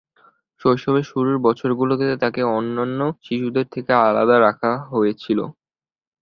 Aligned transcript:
শৈশবের 0.61 1.05
শুরুর 1.11 1.37
বছরগুলোতে 1.39 2.05
তাকে 2.23 2.41
অন্যান্য 2.51 2.99
শিশুদের 3.23 3.65
থেকে 3.73 3.91
আলাদা 4.01 4.35
রাখা 4.39 4.71
হয়েছিল। 4.91 5.39